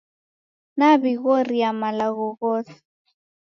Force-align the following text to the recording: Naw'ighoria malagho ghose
Naw'ighoria 0.77 1.69
malagho 1.81 2.27
ghose 2.39 2.75